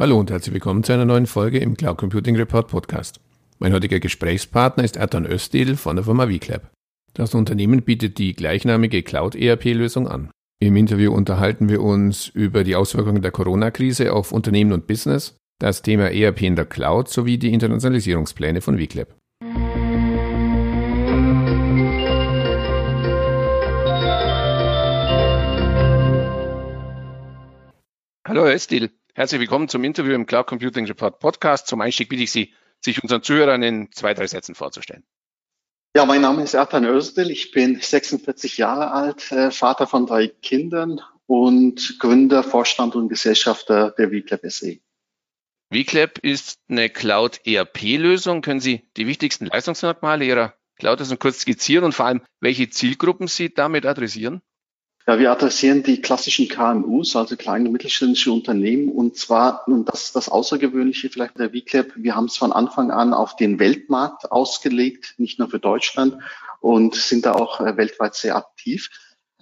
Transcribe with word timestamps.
Hallo 0.00 0.18
und 0.18 0.30
herzlich 0.30 0.54
willkommen 0.54 0.82
zu 0.82 0.94
einer 0.94 1.04
neuen 1.04 1.26
Folge 1.26 1.58
im 1.58 1.76
Cloud 1.76 1.98
Computing 1.98 2.34
Report 2.34 2.68
Podcast. 2.68 3.20
Mein 3.58 3.74
heutiger 3.74 4.00
Gesprächspartner 4.00 4.82
ist 4.82 4.96
Ertan 4.96 5.26
Östil 5.26 5.76
von 5.76 5.96
der 5.96 6.06
Firma 6.06 6.26
VClap. 6.26 6.70
Das 7.12 7.34
Unternehmen 7.34 7.82
bietet 7.82 8.16
die 8.16 8.32
gleichnamige 8.32 9.02
Cloud-ERP-Lösung 9.02 10.08
an. 10.08 10.30
Im 10.58 10.76
Interview 10.76 11.12
unterhalten 11.12 11.68
wir 11.68 11.82
uns 11.82 12.28
über 12.28 12.64
die 12.64 12.76
Auswirkungen 12.76 13.20
der 13.20 13.30
Corona-Krise 13.30 14.14
auf 14.14 14.32
Unternehmen 14.32 14.72
und 14.72 14.86
Business, 14.86 15.36
das 15.58 15.82
Thema 15.82 16.10
ERP 16.10 16.44
in 16.44 16.56
der 16.56 16.64
Cloud 16.64 17.10
sowie 17.10 17.36
die 17.36 17.52
Internationalisierungspläne 17.52 18.62
von 18.62 18.78
VClap. 18.78 19.14
Hallo 28.26 28.46
Herr 28.46 28.54
Östil. 28.54 28.90
Herzlich 29.20 29.42
willkommen 29.42 29.68
zum 29.68 29.84
Interview 29.84 30.14
im 30.14 30.24
Cloud 30.24 30.46
Computing 30.46 30.86
Report 30.86 31.18
Podcast. 31.18 31.66
Zum 31.66 31.82
Einstieg 31.82 32.08
bitte 32.08 32.22
ich 32.22 32.32
Sie, 32.32 32.54
sich 32.80 33.02
unseren 33.02 33.22
Zuhörern 33.22 33.62
in 33.62 33.92
zwei, 33.92 34.14
drei 34.14 34.26
Sätzen 34.26 34.54
vorzustellen. 34.54 35.04
Ja, 35.94 36.06
mein 36.06 36.22
Name 36.22 36.42
ist 36.42 36.54
Ertan 36.54 36.86
Özdil. 36.86 37.30
Ich 37.30 37.50
bin 37.50 37.78
46 37.78 38.56
Jahre 38.56 38.92
alt, 38.92 39.30
äh, 39.30 39.50
Vater 39.50 39.86
von 39.86 40.06
drei 40.06 40.28
Kindern 40.28 41.02
und 41.26 41.98
Gründer, 41.98 42.42
Vorstand 42.42 42.96
und 42.96 43.10
Gesellschafter 43.10 43.90
der 43.90 44.08
VClap 44.08 44.40
SE. 44.50 44.78
VClap 45.70 46.16
ist 46.20 46.58
eine 46.70 46.88
Cloud-ERP-Lösung. 46.88 48.40
Können 48.40 48.60
Sie 48.60 48.88
die 48.96 49.06
wichtigsten 49.06 49.44
Leistungsmerkmale 49.44 50.24
Ihrer 50.24 50.54
Cloud 50.76 50.98
also 51.00 51.18
kurz 51.18 51.40
skizzieren 51.40 51.84
und 51.84 51.92
vor 51.92 52.06
allem, 52.06 52.22
welche 52.40 52.70
Zielgruppen 52.70 53.28
Sie 53.28 53.52
damit 53.52 53.84
adressieren? 53.84 54.40
Ja, 55.06 55.18
wir 55.18 55.32
adressieren 55.32 55.82
die 55.82 56.00
klassischen 56.00 56.48
KMUs, 56.48 57.16
also 57.16 57.36
kleine 57.36 57.66
und 57.66 57.72
mittelständische 57.72 58.30
Unternehmen. 58.30 58.90
Und 58.90 59.16
zwar, 59.16 59.66
und 59.66 59.88
das 59.88 60.04
ist 60.04 60.16
das 60.16 60.28
Außergewöhnliche 60.28 61.08
vielleicht 61.08 61.38
der 61.38 61.50
VClap, 61.50 61.92
wir 61.96 62.14
haben 62.14 62.26
es 62.26 62.36
von 62.36 62.52
Anfang 62.52 62.90
an 62.90 63.14
auf 63.14 63.34
den 63.34 63.58
Weltmarkt 63.58 64.30
ausgelegt, 64.30 65.14
nicht 65.16 65.38
nur 65.38 65.48
für 65.48 65.58
Deutschland 65.58 66.18
und 66.60 66.94
sind 66.94 67.24
da 67.24 67.32
auch 67.32 67.60
äh, 67.60 67.76
weltweit 67.76 68.14
sehr 68.14 68.36
aktiv. 68.36 68.90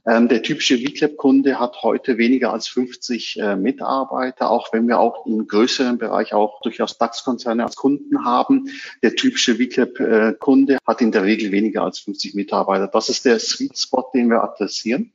Ähm, 0.07 0.29
der 0.29 0.43
typische 0.43 0.79
VClap-Kunde 0.79 1.59
hat 1.59 1.83
heute 1.83 2.17
weniger 2.17 2.53
als 2.53 2.69
50 2.69 3.39
äh, 3.39 3.57
Mitarbeiter, 3.57 4.51
auch 4.51 4.73
wenn 4.73 4.87
wir 4.87 5.01
auch 5.01 5.27
im 5.27 5.47
größeren 5.47 5.99
Bereich 5.99 6.33
auch 6.33 6.63
durchaus 6.63 6.97
DAX-Konzerne 6.97 7.65
als 7.65 7.77
Kunden 7.77 8.25
haben. 8.25 8.71
Der 9.03 9.17
typische 9.17 9.57
VClap-Kunde 9.57 10.75
äh, 10.75 10.79
hat 10.87 11.03
in 11.03 11.13
der 11.13 11.25
Regel 11.25 11.51
weniger 11.51 11.83
als 11.83 11.99
50 11.99 12.35
Mitarbeiter. 12.35 12.87
Das 12.87 13.09
ist 13.09 13.25
der 13.25 13.39
Sweet 13.39 13.77
Spot, 13.77 14.09
den 14.15 14.31
wir 14.31 14.43
adressieren. 14.43 15.13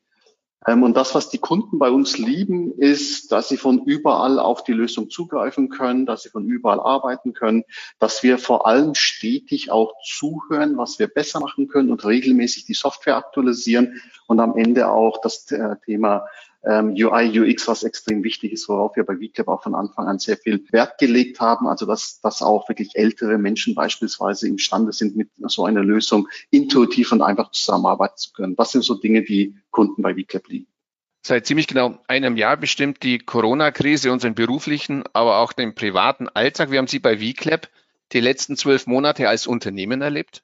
Ähm, 0.67 0.83
und 0.83 0.95
das, 0.95 1.15
was 1.15 1.29
die 1.29 1.37
Kunden 1.37 1.79
bei 1.79 1.89
uns 1.89 2.17
lieben, 2.17 2.73
ist, 2.77 3.31
dass 3.31 3.49
sie 3.49 3.57
von 3.57 3.83
überall 3.85 4.39
auf 4.39 4.63
die 4.63 4.73
Lösung 4.73 5.09
zugreifen 5.09 5.69
können, 5.69 6.05
dass 6.05 6.23
sie 6.23 6.29
von 6.29 6.45
überall 6.45 6.79
arbeiten 6.79 7.33
können, 7.33 7.63
dass 7.99 8.23
wir 8.23 8.37
vor 8.37 8.67
allem 8.67 8.95
stetig 8.95 9.71
auch 9.71 9.93
zuhören, 10.03 10.77
was 10.77 10.99
wir 10.99 11.07
besser 11.07 11.39
machen 11.39 11.67
können 11.67 11.91
und 11.91 12.05
regelmäßig 12.05 12.65
die 12.65 12.73
Software 12.73 13.17
aktualisieren 13.17 14.01
und 14.27 14.39
am 14.39 14.57
Ende 14.57 14.89
auch 14.89 15.19
das 15.21 15.51
äh, 15.51 15.75
Thema 15.85 16.25
ähm, 16.65 16.91
UI, 16.91 17.39
UX, 17.39 17.67
was 17.67 17.83
extrem 17.83 18.23
wichtig 18.23 18.53
ist, 18.53 18.69
worauf 18.69 18.95
wir 18.95 19.03
bei 19.03 19.15
VClap 19.17 19.47
auch 19.47 19.63
von 19.63 19.75
Anfang 19.75 20.07
an 20.07 20.19
sehr 20.19 20.37
viel 20.37 20.63
Wert 20.71 20.97
gelegt 20.97 21.39
haben. 21.39 21.67
Also 21.67 21.85
dass, 21.85 22.21
dass 22.21 22.41
auch 22.41 22.69
wirklich 22.69 22.91
ältere 22.93 23.37
Menschen 23.37 23.75
beispielsweise 23.75 24.47
imstande 24.47 24.93
sind, 24.93 25.15
mit 25.15 25.29
so 25.37 25.65
einer 25.65 25.83
Lösung 25.83 26.27
intuitiv 26.51 27.11
und 27.11 27.21
einfach 27.21 27.51
zusammenarbeiten 27.51 28.17
zu 28.17 28.31
können. 28.31 28.55
Das 28.55 28.71
sind 28.71 28.83
so 28.83 28.95
Dinge, 28.95 29.23
die 29.23 29.55
Kunden 29.71 30.01
bei 30.01 30.13
VClap 30.13 30.47
lieben. 30.47 30.67
Seit 31.25 31.45
ziemlich 31.45 31.67
genau 31.67 31.97
einem 32.07 32.35
Jahr 32.35 32.57
bestimmt 32.57 33.01
die 33.03 33.17
Corona-Krise 33.17 34.11
unseren 34.11 34.35
beruflichen, 34.35 35.03
aber 35.13 35.37
auch 35.37 35.53
den 35.53 35.73
privaten 35.73 36.27
Alltag. 36.27 36.71
Wie 36.71 36.77
haben 36.77 36.87
Sie 36.87 36.99
bei 36.99 37.17
VClap 37.17 37.69
die 38.11 38.19
letzten 38.19 38.57
zwölf 38.57 38.87
Monate 38.87 39.29
als 39.29 39.47
Unternehmen 39.47 40.01
erlebt? 40.01 40.43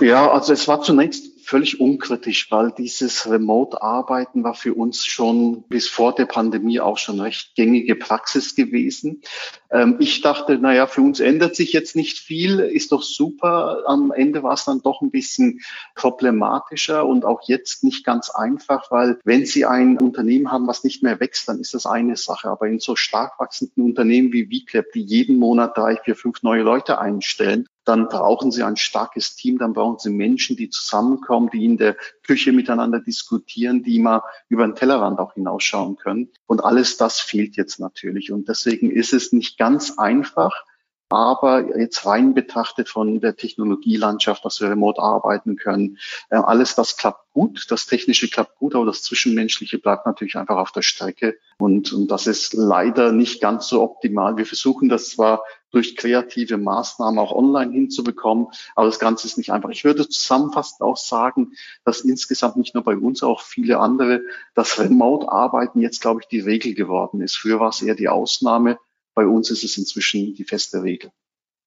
Ja, 0.00 0.30
also 0.30 0.52
es 0.52 0.68
war 0.68 0.82
zunächst 0.82 1.35
völlig 1.46 1.80
unkritisch, 1.80 2.50
weil 2.50 2.72
dieses 2.72 3.30
Remote-Arbeiten 3.30 4.42
war 4.42 4.54
für 4.54 4.74
uns 4.74 5.06
schon 5.06 5.62
bis 5.68 5.88
vor 5.88 6.14
der 6.14 6.26
Pandemie 6.26 6.80
auch 6.80 6.98
schon 6.98 7.20
recht 7.20 7.54
gängige 7.54 7.94
Praxis 7.94 8.56
gewesen. 8.56 9.22
Ähm, 9.70 9.96
ich 10.00 10.20
dachte, 10.22 10.58
naja, 10.58 10.88
für 10.88 11.02
uns 11.02 11.20
ändert 11.20 11.54
sich 11.54 11.72
jetzt 11.72 11.94
nicht 11.94 12.18
viel, 12.18 12.58
ist 12.58 12.90
doch 12.90 13.02
super. 13.02 13.84
Am 13.86 14.10
Ende 14.10 14.42
war 14.42 14.54
es 14.54 14.64
dann 14.64 14.82
doch 14.82 15.02
ein 15.02 15.12
bisschen 15.12 15.60
problematischer 15.94 17.06
und 17.06 17.24
auch 17.24 17.42
jetzt 17.46 17.84
nicht 17.84 18.04
ganz 18.04 18.30
einfach, 18.30 18.90
weil 18.90 19.20
wenn 19.24 19.46
Sie 19.46 19.64
ein 19.64 19.98
Unternehmen 19.98 20.50
haben, 20.50 20.66
was 20.66 20.82
nicht 20.82 21.04
mehr 21.04 21.20
wächst, 21.20 21.48
dann 21.48 21.60
ist 21.60 21.74
das 21.74 21.86
eine 21.86 22.16
Sache. 22.16 22.48
Aber 22.48 22.66
in 22.66 22.80
so 22.80 22.96
stark 22.96 23.38
wachsenden 23.38 23.84
Unternehmen 23.84 24.32
wie 24.32 24.46
VClap, 24.46 24.86
die 24.92 25.02
jeden 25.02 25.36
Monat 25.36 25.76
drei, 25.76 25.96
vier, 25.96 26.16
fünf 26.16 26.42
neue 26.42 26.62
Leute 26.62 26.98
einstellen, 26.98 27.68
dann 27.86 28.08
brauchen 28.08 28.50
Sie 28.50 28.64
ein 28.64 28.76
starkes 28.76 29.36
Team, 29.36 29.58
dann 29.58 29.72
brauchen 29.72 29.98
Sie 29.98 30.10
Menschen, 30.10 30.56
die 30.56 30.68
zusammenkommen, 30.70 31.35
die 31.44 31.64
in 31.64 31.76
der 31.76 31.96
Küche 32.22 32.52
miteinander 32.52 33.00
diskutieren, 33.00 33.82
die 33.82 33.98
mal 33.98 34.22
über 34.48 34.66
den 34.66 34.74
Tellerrand 34.74 35.18
auch 35.18 35.34
hinausschauen 35.34 35.96
können. 35.96 36.30
Und 36.46 36.64
alles 36.64 36.96
das 36.96 37.20
fehlt 37.20 37.56
jetzt 37.56 37.78
natürlich. 37.78 38.32
Und 38.32 38.48
deswegen 38.48 38.90
ist 38.90 39.12
es 39.12 39.32
nicht 39.32 39.58
ganz 39.58 39.98
einfach, 39.98 40.64
aber 41.08 41.78
jetzt 41.78 42.04
rein 42.04 42.34
betrachtet 42.34 42.88
von 42.88 43.20
der 43.20 43.36
Technologielandschaft, 43.36 44.44
dass 44.44 44.60
wir 44.60 44.70
remote 44.70 45.00
arbeiten 45.00 45.56
können, 45.56 45.98
äh, 46.30 46.36
alles 46.36 46.74
das 46.74 46.96
klappt 46.96 47.32
gut, 47.32 47.66
das 47.70 47.86
Technische 47.86 48.28
klappt 48.28 48.56
gut, 48.56 48.74
aber 48.74 48.86
das 48.86 49.02
Zwischenmenschliche 49.02 49.78
bleibt 49.78 50.06
natürlich 50.06 50.36
einfach 50.36 50.56
auf 50.56 50.72
der 50.72 50.82
Strecke. 50.82 51.36
Und, 51.58 51.92
und 51.92 52.10
das 52.10 52.26
ist 52.26 52.54
leider 52.54 53.12
nicht 53.12 53.40
ganz 53.40 53.68
so 53.68 53.82
optimal. 53.82 54.36
Wir 54.36 54.46
versuchen 54.46 54.88
das 54.88 55.10
zwar 55.10 55.42
durch 55.76 55.94
kreative 55.94 56.56
Maßnahmen 56.56 57.18
auch 57.18 57.32
online 57.32 57.70
hinzubekommen, 57.70 58.46
aber 58.74 58.86
das 58.86 58.98
Ganze 58.98 59.26
ist 59.26 59.36
nicht 59.36 59.52
einfach. 59.52 59.68
Ich 59.68 59.84
würde 59.84 60.08
zusammenfassend 60.08 60.80
auch 60.80 60.96
sagen, 60.96 61.52
dass 61.84 62.00
insgesamt 62.00 62.56
nicht 62.56 62.74
nur 62.74 62.82
bei 62.82 62.96
uns, 62.96 63.22
auch 63.22 63.42
viele 63.42 63.78
andere, 63.78 64.22
das 64.54 64.80
Remote-Arbeiten 64.80 65.82
jetzt, 65.82 66.00
glaube 66.00 66.22
ich, 66.22 66.28
die 66.28 66.40
Regel 66.40 66.72
geworden 66.72 67.20
ist. 67.20 67.36
Früher 67.36 67.60
war 67.60 67.68
es 67.68 67.82
eher 67.82 67.94
die 67.94 68.08
Ausnahme. 68.08 68.78
Bei 69.14 69.26
uns 69.26 69.50
ist 69.50 69.64
es 69.64 69.76
inzwischen 69.76 70.34
die 70.34 70.44
feste 70.44 70.82
Regel. 70.82 71.10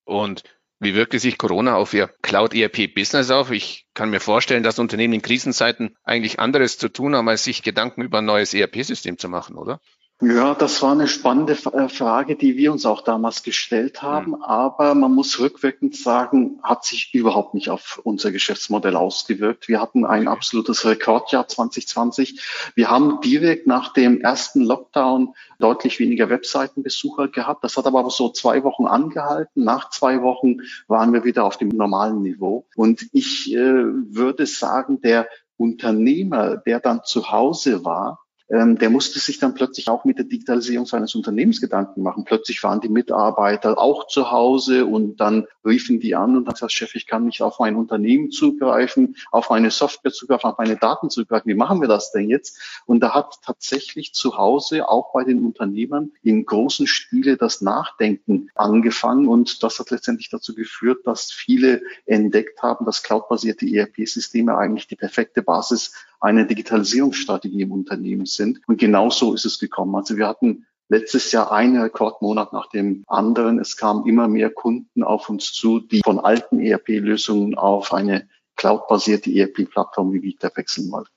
Und 0.06 0.44
wie 0.80 0.96
wirkte 0.96 1.20
sich 1.20 1.38
Corona 1.38 1.76
auf 1.76 1.94
Ihr 1.94 2.08
Cloud 2.24 2.56
ERP 2.56 2.96
Business 2.96 3.30
auf? 3.30 3.52
Ich 3.52 3.86
kann 3.94 4.10
mir 4.10 4.20
vorstellen, 4.20 4.64
dass 4.64 4.80
Unternehmen 4.80 5.14
in 5.14 5.22
Krisenzeiten 5.22 5.96
eigentlich 6.04 6.40
anderes 6.40 6.80
zu 6.80 6.90
tun 6.90 7.16
haben, 7.16 7.30
als 7.30 7.44
sich 7.44 7.62
Gedanken 7.62 8.02
über 8.02 8.20
ein 8.20 8.26
neues 8.26 8.56
ERP-System 8.56 9.20
zu 9.20 9.30
machen, 9.30 9.56
oder? 9.56 9.80
Ja, 10.22 10.54
das 10.54 10.82
war 10.82 10.92
eine 10.92 11.08
spannende 11.08 11.54
äh, 11.54 11.88
Frage, 11.88 12.36
die 12.36 12.58
wir 12.58 12.74
uns 12.74 12.86
auch 12.86 13.02
damals 13.02 13.42
gestellt 13.42 14.02
haben. 14.02 14.32
Mhm. 14.32 14.44
Aber 14.44 14.94
man 14.94 15.16
muss 15.16 15.40
rückwirkend 15.40 15.96
sagen, 15.96 16.60
hat 16.62 16.84
sich 16.84 17.14
überhaupt 17.14 17.54
nicht 17.54 17.70
auf 17.70 18.02
unser 18.04 18.30
Geschäftsmodell 18.34 18.98
ausgewirkt. 18.98 19.70
Wir 19.70 19.80
hatten 19.80 20.06
ein 20.06 20.28
absolutes 20.28 20.84
Rekordjahr 20.86 21.48
2020. 21.48 22.42
Wir 22.76 22.90
haben 22.90 23.22
direkt 23.22 23.66
nach 23.66 23.94
dem 23.94 24.20
ersten 24.20 24.60
Lockdown 24.62 25.36
deutlich 25.58 26.00
weniger 26.00 26.30
Webseitenbesucher 26.30 27.30
gehabt. 27.30 27.64
Das 27.64 27.78
hat 27.78 27.86
aber 27.86 28.10
so 28.10 28.28
zwei 28.30 28.66
Wochen 28.66 28.88
angehalten. 28.88 29.64
Nach 29.64 29.90
zwei 29.90 30.22
Wochen 30.22 30.58
waren 30.90 31.14
wir 31.14 31.24
wieder 31.24 31.46
auf 31.46 31.56
dem 31.56 31.70
normalen 31.70 32.22
Niveau. 32.24 32.68
Und 32.76 33.08
ich 33.14 33.54
äh, 33.54 33.58
würde 33.58 34.46
sagen, 34.48 35.00
der 35.00 35.30
Unternehmer, 35.56 36.58
der 36.58 36.82
dann 36.82 37.06
zu 37.06 37.32
Hause 37.32 37.86
war, 37.86 38.20
der 38.52 38.90
musste 38.90 39.20
sich 39.20 39.38
dann 39.38 39.54
plötzlich 39.54 39.90
auch 39.90 40.06
mit 40.06 40.18
der 40.18 40.26
Digitalisierung 40.26 40.88
seines 40.88 41.14
Unternehmens 41.14 41.62
Gedanken 41.62 42.02
machen. 42.02 42.26
Plötzlich 42.26 42.64
waren 42.64 42.82
die 42.82 42.90
Mitarbeiter 42.90 43.78
auch 43.78 44.08
zu 44.08 44.32
Hause 44.32 44.88
und 44.88 45.18
dann 45.18 45.46
riefen 45.64 46.00
die 46.00 46.16
an 46.16 46.36
und 46.36 46.46
dann 46.46 46.56
sagt 46.56 46.72
Chef, 46.72 46.96
ich 46.96 47.06
kann 47.06 47.26
nicht 47.26 47.44
auf 47.44 47.60
mein 47.60 47.76
Unternehmen 47.76 48.32
zugreifen, 48.32 49.16
auf 49.30 49.52
meine 49.52 49.70
Software 49.70 50.12
zugreifen, 50.12 50.50
auf 50.50 50.58
meine 50.58 50.78
Daten 50.78 51.12
zugreifen. 51.12 51.48
Wie 51.48 51.56
machen 51.56 51.80
wir 51.80 51.88
das 51.88 52.12
denn 52.12 52.28
jetzt? 52.28 52.60
Und 52.88 53.02
da 53.02 53.14
hat 53.14 53.36
tatsächlich 53.44 54.14
zu 54.14 54.36
Hause 54.36 54.90
auch 54.90 55.14
bei 55.14 55.24
den 55.24 55.46
Unternehmern 55.46 56.12
in 56.24 56.44
großen 56.44 56.88
Stile 56.88 57.38
das 57.38 57.62
Nachdenken 57.62 58.50
angefangen 58.56 59.28
und 59.28 59.62
das 59.62 59.78
hat 59.78 59.92
letztendlich 59.92 60.30
dazu 60.30 60.56
geführt, 60.56 61.06
dass 61.06 61.32
viele 61.32 61.84
entdeckt 62.08 62.64
haben, 62.64 62.84
dass 62.86 63.04
cloudbasierte 63.04 63.68
ERP-Systeme 63.68 64.58
eigentlich 64.58 64.88
die 64.88 64.96
perfekte 64.96 65.44
Basis 65.44 65.94
eine 66.20 66.46
Digitalisierungsstrategie 66.46 67.62
im 67.62 67.72
Unternehmen 67.72 68.26
sind. 68.26 68.62
Und 68.68 68.78
genau 68.80 69.10
so 69.10 69.34
ist 69.34 69.46
es 69.46 69.60
gekommen. 69.60 69.96
Also 69.96 70.18
wir 70.18 70.28
hatten 70.28 70.66
letztes 70.90 71.32
Jahr 71.32 71.52
einen 71.52 71.80
Rekordmonat 71.82 72.52
nach 72.52 72.70
dem 72.70 73.04
anderen. 73.08 73.60
Es 73.60 73.78
kamen 73.78 74.08
immer 74.08 74.28
mehr 74.28 74.50
Kunden 74.50 75.04
auf 75.04 75.30
uns 75.30 75.54
zu, 75.54 75.80
die 75.80 76.02
von 76.04 76.20
alten 76.20 76.60
ERP-Lösungen 76.60 77.56
auf 77.56 77.94
eine 77.94 78.28
cloud-basierte 78.56 79.32
ERP-Plattform 79.32 80.12
wie 80.12 80.22
Vita 80.22 80.52
wechseln 80.56 80.92
wollten. 80.92 81.12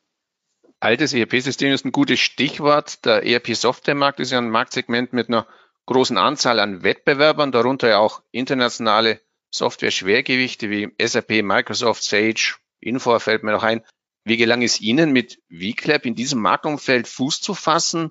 Altes 0.79 1.13
ERP-System 1.15 1.73
ist 1.73 1.85
ein 1.85 1.93
gutes 1.93 2.21
Stichwort. 2.21 3.05
Der 3.05 3.25
ERP-Software-Markt 3.25 4.21
ist 4.21 4.33
ja 4.33 4.39
ein 4.39 4.51
Marktsegment 4.51 5.13
mit 5.13 5.29
einer 5.29 5.47
großen 5.87 6.19
Anzahl 6.19 6.61
an 6.61 6.83
Wettbewerbern, 6.83 7.53
darunter 7.53 7.89
ja 7.89 7.99
auch 7.99 8.23
internationale 8.31 9.21
Software-Schwergewichte 9.51 10.71
wie 10.71 10.93
SAP, 11.01 11.43
Microsoft, 11.43 12.03
Sage, 12.03 12.55
Infor 12.81 13.21
fällt 13.21 13.45
mir 13.45 13.53
noch 13.53 13.63
ein. 13.63 13.83
Wie 14.25 14.37
gelang 14.37 14.63
es 14.63 14.81
Ihnen, 14.81 15.13
mit 15.13 15.41
VClap 15.51 16.07
in 16.07 16.15
diesem 16.15 16.41
Marktumfeld 16.41 17.09
Fuß 17.09 17.41
zu 17.41 17.55
fassen? 17.55 18.11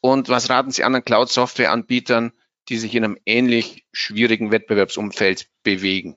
Und 0.00 0.28
was 0.28 0.48
raten 0.48 0.70
Sie 0.70 0.84
anderen 0.84 1.04
Cloud-Software-Anbietern, 1.04 2.32
die 2.68 2.78
sich 2.78 2.94
in 2.94 3.04
einem 3.04 3.18
ähnlich 3.26 3.84
schwierigen 3.92 4.50
Wettbewerbsumfeld 4.50 5.48
bewegen? 5.62 6.16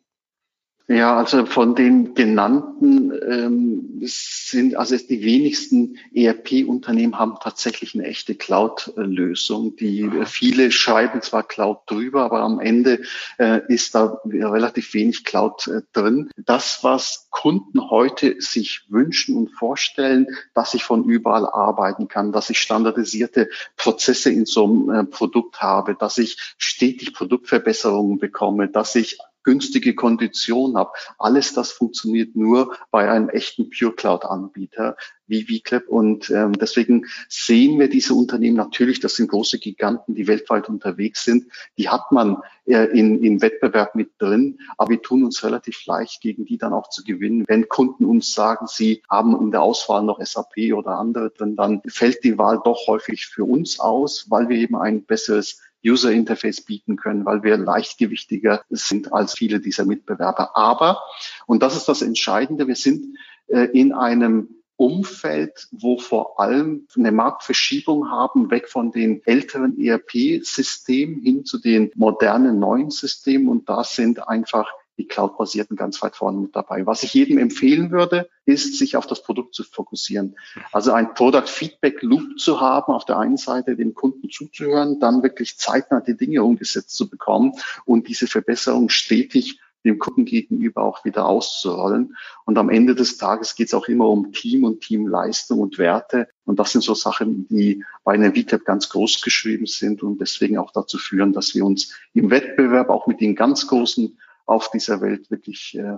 Ja, 0.89 1.15
also 1.15 1.45
von 1.45 1.75
den 1.75 2.13
genannten 2.13 3.13
ähm, 3.25 4.01
sind 4.01 4.75
also 4.75 4.97
die 4.97 5.23
wenigsten 5.23 5.97
ERP-Unternehmen 6.13 7.17
haben 7.17 7.37
tatsächlich 7.41 7.95
eine 7.95 8.03
echte 8.03 8.35
Cloud-Lösung. 8.35 9.77
Die 9.77 10.11
viele 10.25 10.71
schreiben 10.71 11.21
zwar 11.21 11.43
Cloud 11.43 11.83
drüber, 11.85 12.25
aber 12.25 12.41
am 12.41 12.59
Ende 12.59 13.01
äh, 13.37 13.61
ist 13.69 13.95
da 13.95 14.19
relativ 14.25 14.93
wenig 14.93 15.23
Cloud 15.23 15.67
äh, 15.69 15.83
drin. 15.93 16.29
Das, 16.35 16.83
was 16.83 17.27
Kunden 17.29 17.89
heute 17.89 18.41
sich 18.41 18.85
wünschen 18.89 19.37
und 19.37 19.51
vorstellen, 19.51 20.27
dass 20.53 20.73
ich 20.73 20.83
von 20.83 21.05
überall 21.05 21.45
arbeiten 21.45 22.09
kann, 22.09 22.33
dass 22.33 22.49
ich 22.49 22.59
standardisierte 22.59 23.49
Prozesse 23.77 24.31
in 24.31 24.45
so 24.45 24.65
einem 24.65 24.89
äh, 24.89 25.03
Produkt 25.05 25.61
habe, 25.61 25.95
dass 25.95 26.17
ich 26.17 26.55
stetig 26.57 27.13
Produktverbesserungen 27.13 28.19
bekomme, 28.19 28.67
dass 28.67 28.95
ich 28.95 29.17
günstige 29.43 29.95
Konditionen 29.95 30.77
habe. 30.77 30.91
Alles 31.17 31.53
das 31.53 31.71
funktioniert 31.71 32.35
nur 32.35 32.75
bei 32.91 33.09
einem 33.09 33.29
echten 33.29 33.69
Pure 33.69 33.93
Cloud 33.93 34.25
Anbieter 34.25 34.95
wie 35.27 35.43
VClap. 35.43 35.87
Und 35.87 36.29
ähm, 36.29 36.53
deswegen 36.53 37.05
sehen 37.29 37.79
wir 37.79 37.89
diese 37.89 38.13
Unternehmen 38.13 38.57
natürlich, 38.57 38.99
das 38.99 39.15
sind 39.15 39.29
große 39.29 39.59
Giganten, 39.59 40.15
die 40.15 40.27
weltweit 40.27 40.69
unterwegs 40.69 41.23
sind. 41.23 41.45
Die 41.77 41.89
hat 41.89 42.11
man 42.11 42.37
äh, 42.65 42.85
in, 42.97 43.23
im 43.23 43.41
Wettbewerb 43.41 43.95
mit 43.95 44.11
drin, 44.19 44.59
aber 44.77 44.91
wir 44.91 45.01
tun 45.01 45.23
uns 45.23 45.43
relativ 45.43 45.85
leicht, 45.85 46.21
gegen 46.21 46.45
die 46.45 46.57
dann 46.57 46.73
auch 46.73 46.89
zu 46.89 47.03
gewinnen. 47.03 47.45
Wenn 47.47 47.67
Kunden 47.67 48.05
uns 48.05 48.33
sagen, 48.33 48.67
sie 48.67 49.03
haben 49.09 49.39
in 49.41 49.51
der 49.51 49.61
Auswahl 49.61 50.03
noch 50.03 50.23
SAP 50.23 50.73
oder 50.73 50.97
andere 50.97 51.31
drin, 51.31 51.55
dann 51.55 51.81
fällt 51.87 52.23
die 52.23 52.37
Wahl 52.37 52.59
doch 52.63 52.87
häufig 52.87 53.25
für 53.25 53.43
uns 53.43 53.79
aus, 53.79 54.27
weil 54.29 54.49
wir 54.49 54.57
eben 54.57 54.75
ein 54.75 55.03
besseres 55.03 55.59
User 55.85 56.11
Interface 56.11 56.61
bieten 56.61 56.95
können, 56.95 57.25
weil 57.25 57.43
wir 57.43 57.57
leichtgewichtiger 57.57 58.63
sind 58.69 59.13
als 59.13 59.33
viele 59.33 59.59
dieser 59.59 59.85
Mitbewerber. 59.85 60.55
Aber, 60.55 61.01
und 61.45 61.61
das 61.61 61.75
ist 61.75 61.87
das 61.87 62.01
Entscheidende, 62.01 62.67
wir 62.67 62.75
sind 62.75 63.17
äh, 63.47 63.65
in 63.65 63.93
einem 63.93 64.49
Umfeld, 64.75 65.67
wo 65.71 65.97
vor 65.97 66.39
allem 66.39 66.87
eine 66.95 67.11
Marktverschiebung 67.11 68.09
haben, 68.09 68.49
weg 68.49 68.67
von 68.69 68.91
den 68.91 69.21
älteren 69.25 69.79
ERP-Systemen 69.79 71.21
hin 71.21 71.45
zu 71.45 71.59
den 71.59 71.91
modernen 71.95 72.59
neuen 72.59 72.89
Systemen. 72.89 73.47
Und 73.47 73.69
da 73.69 73.83
sind 73.83 74.27
einfach 74.27 74.67
die 74.97 75.07
Cloud-basierten 75.07 75.75
ganz 75.75 76.01
weit 76.01 76.15
vorne 76.15 76.39
mit 76.39 76.55
dabei. 76.55 76.85
Was 76.85 77.03
ich 77.03 77.13
jedem 77.13 77.37
empfehlen 77.37 77.91
würde, 77.91 78.29
ist, 78.45 78.77
sich 78.77 78.95
auf 78.95 79.07
das 79.07 79.23
Produkt 79.23 79.55
zu 79.55 79.63
fokussieren. 79.63 80.35
Also 80.71 80.91
ein 80.93 81.13
Product 81.13 81.47
Feedback 81.47 82.01
Loop 82.01 82.37
zu 82.39 82.61
haben, 82.61 82.93
auf 82.93 83.05
der 83.05 83.17
einen 83.17 83.37
Seite 83.37 83.75
dem 83.75 83.93
Kunden 83.93 84.29
zuzuhören, 84.29 84.99
dann 84.99 85.23
wirklich 85.23 85.57
zeitnah 85.57 86.01
die 86.01 86.17
Dinge 86.17 86.43
umgesetzt 86.43 86.95
zu 86.95 87.09
bekommen 87.09 87.53
und 87.85 88.07
diese 88.07 88.27
Verbesserung 88.27 88.89
stetig 88.89 89.59
dem 89.83 89.99
Kunden 89.99 90.25
gegenüber 90.25 90.83
auch 90.83 91.03
wieder 91.05 91.25
auszurollen. 91.25 92.15
Und 92.45 92.57
am 92.57 92.69
Ende 92.69 92.95
des 92.95 93.17
Tages 93.17 93.55
geht 93.55 93.67
es 93.67 93.73
auch 93.73 93.87
immer 93.87 94.07
um 94.07 94.31
Team 94.31 94.63
und 94.63 94.81
Teamleistung 94.81 95.59
und 95.59 95.77
Werte. 95.77 96.29
Und 96.45 96.59
das 96.59 96.71
sind 96.71 96.81
so 96.81 96.93
Sachen, 96.93 97.47
die 97.49 97.83
bei 98.03 98.13
einer 98.13 98.33
VTAP 98.33 98.65
ganz 98.65 98.89
groß 98.89 99.21
geschrieben 99.21 99.65
sind 99.65 100.03
und 100.03 100.19
deswegen 100.21 100.57
auch 100.57 100.71
dazu 100.71 100.97
führen, 100.97 101.33
dass 101.33 101.53
wir 101.53 101.65
uns 101.65 101.93
im 102.13 102.29
Wettbewerb 102.29 102.89
auch 102.89 103.07
mit 103.07 103.19
den 103.19 103.35
ganz 103.35 103.67
großen 103.67 104.17
auf 104.45 104.71
dieser 104.71 105.01
Welt 105.01 105.29
wirklich 105.31 105.77
äh, 105.77 105.97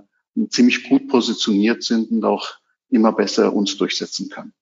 ziemlich 0.50 0.90
gut 0.90 1.08
positioniert 1.08 1.84
sind 1.84 2.12
und 2.12 2.24
auch 2.24 2.48
immer 2.90 3.12
besser 3.12 3.54
uns 3.54 3.78
durchsetzen 3.78 4.30
können. 4.30 4.54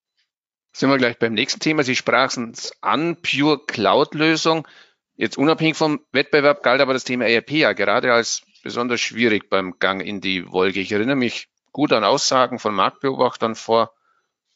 Sind 0.72 0.90
wir 0.90 0.98
gleich 0.98 1.20
beim 1.20 1.34
nächsten 1.34 1.60
Thema. 1.60 1.84
Sie 1.84 1.96
sprachen 1.96 2.52
es 2.52 2.74
an, 2.82 3.18
Pure 3.22 3.66
Cloud-Lösung. 3.68 4.68
Jetzt 5.16 5.38
unabhängig 5.38 5.76
vom 5.76 6.02
Wettbewerb 6.12 6.64
galt 6.64 6.82
aber 6.82 6.94
das 6.94 7.04
Thema 7.04 7.26
ERP 7.26 7.52
ja 7.52 7.74
gerade 7.74 8.12
als 8.14 8.42
besonders 8.64 9.02
schwierig 9.02 9.50
beim 9.50 9.78
Gang 9.78 10.02
in 10.02 10.22
die 10.22 10.52
Wolke. 10.52 10.80
Ich 10.80 10.92
erinnere 10.92 11.16
mich 11.16 11.50
gut 11.72 11.92
an 11.92 12.04
Aussagen 12.04 12.58
von 12.58 12.74
Marktbeobachtern 12.74 13.56
vor 13.56 13.94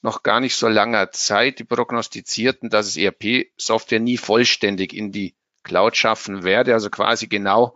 noch 0.01 0.23
gar 0.23 0.39
nicht 0.39 0.55
so 0.55 0.67
langer 0.67 1.11
Zeit, 1.11 1.59
die 1.59 1.63
prognostizierten, 1.63 2.69
dass 2.69 2.87
es 2.87 2.97
ERP-Software 2.97 3.99
nie 3.99 4.17
vollständig 4.17 4.93
in 4.93 5.11
die 5.11 5.35
Cloud 5.63 5.97
schaffen 5.97 6.43
werde, 6.43 6.73
also 6.73 6.89
quasi 6.89 7.27
genau 7.27 7.75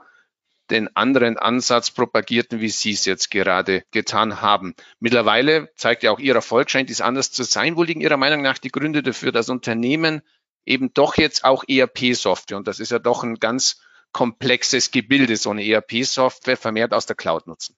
den 0.71 0.95
anderen 0.95 1.37
Ansatz 1.37 1.91
propagierten, 1.91 2.61
wie 2.61 2.69
Sie 2.69 2.91
es 2.91 3.05
jetzt 3.05 3.29
gerade 3.29 3.83
getan 3.91 4.41
haben. 4.41 4.73
Mittlerweile 4.99 5.69
zeigt 5.75 6.03
ja 6.03 6.11
auch 6.11 6.19
Ihr 6.19 6.33
Erfolg, 6.33 6.69
scheint 6.69 6.89
dies 6.89 7.01
anders 7.01 7.31
zu 7.31 7.43
sein. 7.43 7.75
Wo 7.75 7.83
liegen 7.83 8.01
Ihrer 8.01 8.17
Meinung 8.17 8.41
nach 8.41 8.57
die 8.57 8.71
Gründe 8.71 9.03
dafür, 9.03 9.31
dass 9.31 9.49
Unternehmen 9.49 10.21
eben 10.65 10.93
doch 10.93 11.17
jetzt 11.17 11.43
auch 11.43 11.63
ERP-Software, 11.67 12.57
und 12.57 12.67
das 12.67 12.79
ist 12.79 12.91
ja 12.91 12.99
doch 12.99 13.23
ein 13.23 13.35
ganz 13.35 13.81
komplexes 14.11 14.91
Gebilde, 14.91 15.37
so 15.37 15.49
eine 15.51 15.65
ERP-Software 15.65 16.57
vermehrt 16.57 16.93
aus 16.93 17.05
der 17.05 17.15
Cloud 17.15 17.47
nutzen? 17.47 17.75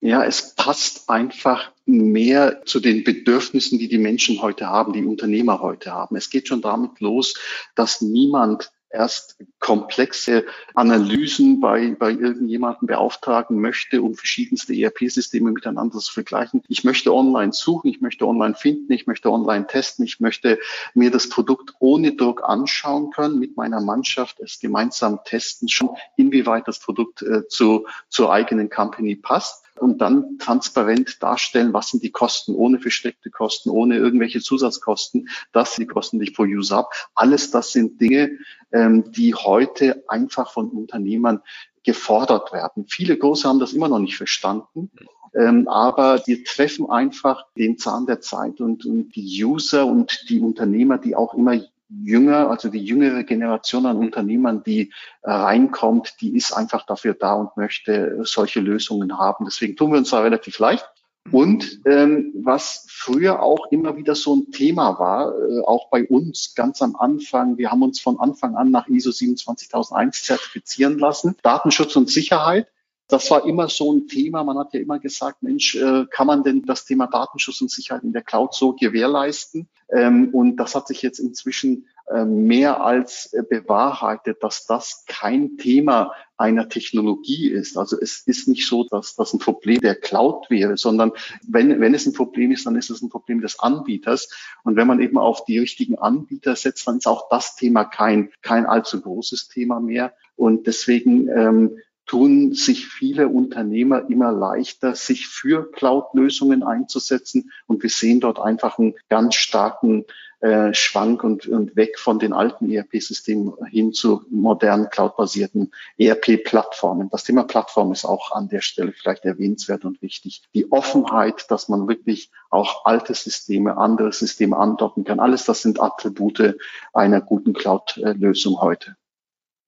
Ja, 0.00 0.24
es 0.24 0.54
passt 0.54 1.08
einfach 1.08 1.72
mehr 1.86 2.62
zu 2.64 2.80
den 2.80 3.02
Bedürfnissen, 3.02 3.78
die 3.78 3.88
die 3.88 3.98
Menschen 3.98 4.42
heute 4.42 4.66
haben, 4.66 4.92
die 4.92 5.04
Unternehmer 5.04 5.60
heute 5.60 5.92
haben. 5.92 6.16
Es 6.16 6.30
geht 6.30 6.48
schon 6.48 6.60
damit 6.60 7.00
los, 7.00 7.34
dass 7.74 8.02
niemand 8.02 8.70
erst 8.96 9.38
komplexe 9.60 10.44
Analysen 10.74 11.60
bei, 11.60 11.94
bei 11.98 12.10
irgendjemandem 12.10 12.88
beauftragen 12.88 13.60
möchte, 13.60 14.02
um 14.02 14.14
verschiedenste 14.14 14.74
ERP-Systeme 14.74 15.50
miteinander 15.50 15.98
zu 15.98 16.12
vergleichen. 16.12 16.62
Ich 16.68 16.84
möchte 16.84 17.12
online 17.12 17.52
suchen, 17.52 17.88
ich 17.88 18.00
möchte 18.00 18.26
online 18.26 18.54
finden, 18.54 18.92
ich 18.92 19.06
möchte 19.06 19.30
online 19.30 19.66
testen, 19.66 20.04
ich 20.04 20.20
möchte 20.20 20.58
mir 20.94 21.10
das 21.10 21.28
Produkt 21.28 21.74
ohne 21.78 22.14
Druck 22.14 22.42
anschauen 22.44 23.10
können, 23.10 23.38
mit 23.38 23.56
meiner 23.56 23.80
Mannschaft 23.80 24.40
es 24.40 24.58
gemeinsam 24.60 25.20
testen, 25.24 25.68
schon 25.68 25.90
inwieweit 26.16 26.66
das 26.66 26.78
Produkt 26.78 27.22
äh, 27.22 27.46
zu, 27.48 27.86
zur 28.08 28.32
eigenen 28.32 28.70
Company 28.70 29.16
passt 29.16 29.65
und 29.80 30.00
dann 30.00 30.38
transparent 30.38 31.22
darstellen, 31.22 31.72
was 31.72 31.88
sind 31.88 32.02
die 32.02 32.10
Kosten, 32.10 32.54
ohne 32.54 32.78
versteckte 32.78 33.30
Kosten, 33.30 33.70
ohne 33.70 33.96
irgendwelche 33.96 34.40
Zusatzkosten. 34.40 35.28
Das 35.52 35.74
sind 35.74 35.82
die 35.82 35.92
Kosten, 35.92 36.20
ich 36.20 36.34
pro 36.34 36.42
User 36.44 36.76
habe. 36.76 36.88
Alles 37.14 37.50
das 37.50 37.72
sind 37.72 38.00
Dinge, 38.00 38.38
ähm, 38.72 39.12
die 39.12 39.34
heute 39.34 40.04
einfach 40.08 40.52
von 40.52 40.68
Unternehmern 40.70 41.40
gefordert 41.84 42.52
werden. 42.52 42.86
Viele 42.88 43.16
Große 43.16 43.48
haben 43.48 43.60
das 43.60 43.72
immer 43.72 43.88
noch 43.88 44.00
nicht 44.00 44.16
verstanden. 44.16 44.90
Ähm, 45.34 45.68
aber 45.68 46.22
wir 46.26 46.44
treffen 46.44 46.88
einfach 46.88 47.44
den 47.56 47.78
Zahn 47.78 48.06
der 48.06 48.20
Zeit 48.20 48.60
und, 48.60 48.86
und 48.86 49.14
die 49.14 49.44
User 49.44 49.86
und 49.86 50.24
die 50.28 50.40
Unternehmer, 50.40 50.98
die 50.98 51.14
auch 51.14 51.34
immer 51.34 51.60
jünger, 51.88 52.50
also 52.50 52.68
die 52.68 52.84
jüngere 52.84 53.22
Generation 53.24 53.86
an 53.86 53.96
Unternehmern, 53.96 54.62
die 54.64 54.92
äh, 55.22 55.30
reinkommt, 55.30 56.16
die 56.20 56.36
ist 56.36 56.52
einfach 56.52 56.84
dafür 56.84 57.14
da 57.14 57.34
und 57.34 57.56
möchte 57.56 58.20
solche 58.24 58.60
Lösungen 58.60 59.18
haben. 59.18 59.44
Deswegen 59.44 59.76
tun 59.76 59.92
wir 59.92 59.98
uns 59.98 60.10
da 60.10 60.20
relativ 60.20 60.58
leicht. 60.58 60.88
Und 61.32 61.80
ähm, 61.86 62.32
was 62.42 62.86
früher 62.88 63.42
auch 63.42 63.66
immer 63.72 63.96
wieder 63.96 64.14
so 64.14 64.36
ein 64.36 64.52
Thema 64.52 64.98
war, 64.98 65.32
äh, 65.32 65.60
auch 65.66 65.90
bei 65.90 66.06
uns 66.06 66.54
ganz 66.54 66.82
am 66.82 66.94
Anfang, 66.96 67.58
wir 67.58 67.70
haben 67.70 67.82
uns 67.82 68.00
von 68.00 68.20
Anfang 68.20 68.54
an 68.54 68.70
nach 68.70 68.86
ISO 68.88 69.10
27001 69.10 70.22
zertifizieren 70.22 70.98
lassen, 70.98 71.36
Datenschutz 71.42 71.96
und 71.96 72.10
Sicherheit. 72.10 72.68
Das 73.08 73.30
war 73.30 73.46
immer 73.46 73.68
so 73.68 73.92
ein 73.92 74.08
Thema. 74.08 74.42
Man 74.42 74.58
hat 74.58 74.74
ja 74.74 74.80
immer 74.80 74.98
gesagt, 74.98 75.42
Mensch, 75.42 75.76
äh, 75.76 76.06
kann 76.10 76.26
man 76.26 76.42
denn 76.42 76.62
das 76.62 76.84
Thema 76.84 77.06
Datenschutz 77.06 77.60
und 77.60 77.70
Sicherheit 77.70 78.02
in 78.02 78.12
der 78.12 78.22
Cloud 78.22 78.54
so 78.54 78.72
gewährleisten? 78.72 79.68
Ähm, 79.88 80.30
und 80.32 80.56
das 80.56 80.74
hat 80.74 80.88
sich 80.88 81.02
jetzt 81.02 81.20
inzwischen 81.20 81.86
äh, 82.08 82.24
mehr 82.24 82.82
als 82.82 83.32
äh, 83.32 83.42
bewahrheitet, 83.42 84.42
dass 84.42 84.66
das 84.66 85.04
kein 85.06 85.56
Thema 85.56 86.12
einer 86.36 86.68
Technologie 86.68 87.48
ist. 87.48 87.76
Also 87.76 87.96
es 88.00 88.22
ist 88.26 88.46
nicht 88.46 88.66
so, 88.68 88.84
dass 88.84 89.16
das 89.16 89.32
ein 89.32 89.38
Problem 89.38 89.80
der 89.80 89.96
Cloud 89.96 90.50
wäre, 90.50 90.76
sondern 90.76 91.12
wenn, 91.48 91.80
wenn 91.80 91.94
es 91.94 92.06
ein 92.06 92.12
Problem 92.12 92.52
ist, 92.52 92.66
dann 92.66 92.76
ist 92.76 92.90
es 92.90 93.02
ein 93.02 93.08
Problem 93.08 93.40
des 93.40 93.58
Anbieters. 93.58 94.28
Und 94.62 94.76
wenn 94.76 94.86
man 94.86 95.00
eben 95.00 95.18
auf 95.18 95.44
die 95.44 95.58
richtigen 95.58 95.96
Anbieter 95.98 96.54
setzt, 96.54 96.86
dann 96.86 96.98
ist 96.98 97.08
auch 97.08 97.28
das 97.28 97.56
Thema 97.56 97.84
kein, 97.84 98.30
kein 98.42 98.66
allzu 98.66 99.00
großes 99.00 99.48
Thema 99.48 99.80
mehr. 99.80 100.12
Und 100.36 100.66
deswegen 100.66 101.28
ähm, 101.28 101.78
tun 102.06 102.54
sich 102.54 102.86
viele 102.86 103.28
Unternehmer 103.28 104.08
immer 104.08 104.32
leichter, 104.32 104.94
sich 104.94 105.26
für 105.26 105.70
Cloud-Lösungen 105.72 106.62
einzusetzen. 106.62 107.50
Und 107.66 107.82
wir 107.82 107.90
sehen 107.90 108.20
dort 108.20 108.38
einfach 108.38 108.78
einen 108.78 108.94
ganz 109.08 109.34
starken 109.34 110.04
äh, 110.40 110.74
Schwank 110.74 111.24
und, 111.24 111.46
und 111.48 111.76
weg 111.76 111.98
von 111.98 112.18
den 112.18 112.32
alten 112.32 112.70
ERP-Systemen 112.70 113.54
hin 113.70 113.92
zu 113.92 114.22
modernen 114.30 114.90
cloud-basierten 114.90 115.72
ERP-Plattformen. 115.98 117.08
Das 117.10 117.24
Thema 117.24 117.44
Plattform 117.44 117.90
ist 117.90 118.04
auch 118.04 118.32
an 118.32 118.48
der 118.48 118.60
Stelle 118.60 118.92
vielleicht 118.92 119.24
erwähnenswert 119.24 119.84
und 119.84 120.00
wichtig. 120.02 120.42
Die 120.54 120.70
Offenheit, 120.70 121.50
dass 121.50 121.68
man 121.68 121.88
wirklich 121.88 122.30
auch 122.50 122.84
alte 122.84 123.14
Systeme, 123.14 123.78
andere 123.78 124.12
Systeme 124.12 124.56
andocken 124.56 125.04
kann. 125.04 125.20
Alles 125.20 125.46
das 125.46 125.62
sind 125.62 125.80
Attribute 125.80 126.56
einer 126.92 127.20
guten 127.20 127.52
Cloud-Lösung 127.52 128.60
heute. 128.60 128.96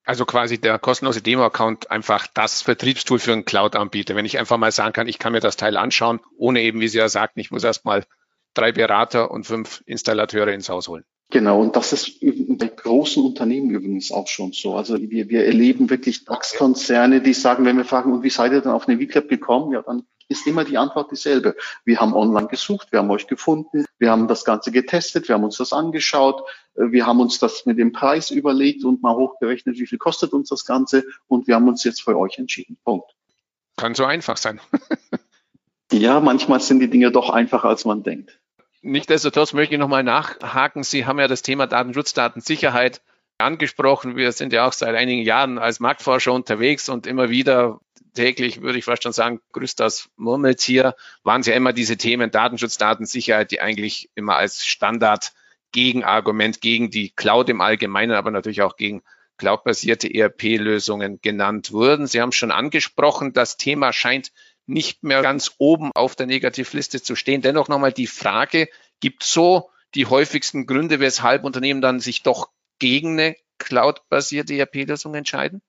Also 0.08 0.24
quasi 0.24 0.58
der 0.58 0.78
kostenlose 0.78 1.20
Demo-Account 1.20 1.90
einfach 1.90 2.28
das 2.32 2.62
Vertriebstool 2.62 3.18
für 3.18 3.34
einen 3.34 3.44
Cloud-Anbieter. 3.44 4.16
Wenn 4.16 4.24
ich 4.24 4.38
einfach 4.38 4.56
mal 4.56 4.72
sagen 4.72 4.94
kann, 4.94 5.06
ich 5.06 5.18
kann 5.18 5.32
mir 5.32 5.40
das 5.40 5.58
Teil 5.58 5.76
anschauen, 5.76 6.20
ohne 6.38 6.62
eben, 6.62 6.80
wie 6.80 6.88
Sie 6.88 6.96
ja 6.96 7.10
sagten, 7.10 7.40
ich 7.40 7.50
muss 7.50 7.62
erstmal 7.62 8.06
drei 8.54 8.72
Berater 8.72 9.30
und 9.30 9.44
fünf 9.44 9.82
Installateure 9.84 10.48
ins 10.54 10.70
Haus 10.70 10.88
holen. 10.88 11.04
Genau, 11.28 11.60
und 11.60 11.76
das 11.76 11.92
ist 11.92 12.22
bei 12.58 12.68
großen 12.68 13.24
Unternehmen 13.24 13.70
übrigens 13.70 14.12
auch 14.12 14.26
schon 14.26 14.52
so. 14.52 14.74
Also 14.74 14.98
wir, 14.98 15.28
wir 15.28 15.46
erleben 15.46 15.90
wirklich 15.90 16.24
DAX-Konzerne, 16.24 17.20
die 17.20 17.34
sagen, 17.34 17.64
wenn 17.64 17.76
wir 17.76 17.84
fragen, 17.84 18.12
und 18.12 18.22
wie 18.22 18.30
seid 18.30 18.52
ihr 18.52 18.60
denn 18.60 18.72
auf 18.72 18.88
eine 18.88 18.98
VClap 18.98 19.28
gekommen? 19.28 19.72
Ja, 19.72 19.82
dann 19.82 20.04
ist 20.28 20.46
immer 20.46 20.64
die 20.64 20.76
Antwort 20.76 21.10
dieselbe. 21.10 21.56
Wir 21.84 22.00
haben 22.00 22.14
online 22.14 22.48
gesucht, 22.48 22.92
wir 22.92 22.98
haben 22.98 23.10
euch 23.10 23.26
gefunden, 23.26 23.86
wir 23.98 24.10
haben 24.10 24.28
das 24.28 24.44
Ganze 24.44 24.70
getestet, 24.70 25.28
wir 25.28 25.34
haben 25.34 25.44
uns 25.44 25.56
das 25.56 25.72
angeschaut, 25.72 26.42
äh, 26.74 26.90
wir 26.90 27.06
haben 27.06 27.20
uns 27.20 27.38
das 27.38 27.64
mit 27.66 27.78
dem 27.78 27.92
Preis 27.92 28.30
überlegt 28.30 28.84
und 28.84 29.02
mal 29.02 29.14
hochgerechnet, 29.14 29.78
wie 29.78 29.86
viel 29.86 29.98
kostet 29.98 30.32
uns 30.32 30.50
das 30.50 30.64
Ganze 30.64 31.04
und 31.26 31.46
wir 31.46 31.54
haben 31.54 31.68
uns 31.68 31.82
jetzt 31.84 32.02
für 32.02 32.16
euch 32.18 32.38
entschieden. 32.38 32.76
Punkt. 32.84 33.14
Kann 33.76 33.94
so 33.94 34.04
einfach 34.04 34.36
sein. 34.36 34.60
ja, 35.92 36.20
manchmal 36.20 36.60
sind 36.60 36.80
die 36.80 36.90
Dinge 36.90 37.10
doch 37.10 37.30
einfacher, 37.30 37.68
als 37.68 37.84
man 37.84 38.02
denkt. 38.02 38.38
Nichtsdestotrotz 38.82 39.52
möchte 39.52 39.74
ich 39.74 39.80
nochmal 39.80 40.04
nachhaken. 40.04 40.82
Sie 40.82 41.04
haben 41.04 41.18
ja 41.18 41.28
das 41.28 41.42
Thema 41.42 41.66
Datenschutz, 41.66 42.12
Datensicherheit 42.14 43.02
angesprochen. 43.38 44.16
Wir 44.16 44.32
sind 44.32 44.52
ja 44.52 44.66
auch 44.66 44.72
seit 44.72 44.94
einigen 44.94 45.22
Jahren 45.22 45.58
als 45.58 45.80
Marktforscher 45.80 46.32
unterwegs 46.32 46.88
und 46.88 47.06
immer 47.06 47.30
wieder 47.30 47.80
täglich, 48.14 48.62
würde 48.62 48.78
ich 48.78 48.84
fast 48.84 49.02
schon 49.04 49.12
sagen, 49.12 49.40
grüßt 49.52 49.78
das 49.78 50.08
Murmeltier, 50.16 50.96
waren 51.22 51.40
es 51.40 51.46
ja 51.46 51.54
immer 51.54 51.72
diese 51.72 51.96
Themen 51.96 52.30
Datenschutz, 52.30 52.76
Datensicherheit, 52.78 53.50
die 53.50 53.60
eigentlich 53.60 54.10
immer 54.14 54.36
als 54.36 54.66
Standard 54.66 55.32
Gegenargument 55.72 56.60
gegen 56.60 56.90
die 56.90 57.10
Cloud 57.10 57.48
im 57.48 57.60
Allgemeinen, 57.60 58.12
aber 58.12 58.30
natürlich 58.30 58.62
auch 58.62 58.76
gegen 58.76 59.02
cloudbasierte 59.36 60.12
ERP-Lösungen 60.12 61.20
genannt 61.20 61.72
wurden. 61.72 62.06
Sie 62.06 62.20
haben 62.20 62.32
schon 62.32 62.50
angesprochen, 62.50 63.32
das 63.32 63.56
Thema 63.56 63.92
scheint 63.92 64.32
nicht 64.68 65.02
mehr 65.02 65.22
ganz 65.22 65.52
oben 65.58 65.90
auf 65.94 66.14
der 66.14 66.26
Negativliste 66.26 67.02
zu 67.02 67.16
stehen. 67.16 67.42
Dennoch 67.42 67.68
nochmal 67.68 67.92
die 67.92 68.06
Frage, 68.06 68.68
gibt 69.00 69.22
so 69.22 69.70
die 69.94 70.06
häufigsten 70.06 70.66
Gründe, 70.66 71.00
weshalb 71.00 71.44
Unternehmen 71.44 71.80
dann 71.80 72.00
sich 72.00 72.22
doch 72.22 72.50
gegen 72.78 73.12
eine 73.18 73.36
cloud-basierte 73.58 74.54
ERP-Lösung 74.54 75.14
entscheiden? 75.14 75.62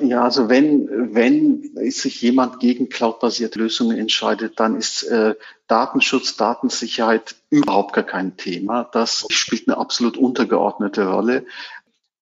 Ja, 0.00 0.24
also 0.24 0.48
wenn, 0.48 1.14
wenn 1.14 1.70
sich 1.90 2.20
jemand 2.22 2.60
gegen 2.60 2.88
cloud-basierte 2.88 3.58
Lösungen 3.58 3.98
entscheidet, 3.98 4.58
dann 4.58 4.76
ist 4.76 5.04
äh, 5.04 5.34
Datenschutz, 5.68 6.36
Datensicherheit 6.36 7.36
überhaupt 7.50 7.92
gar 7.92 8.04
kein 8.04 8.36
Thema. 8.36 8.84
Das 8.84 9.26
spielt 9.30 9.68
eine 9.68 9.76
absolut 9.76 10.16
untergeordnete 10.16 11.06
Rolle 11.06 11.46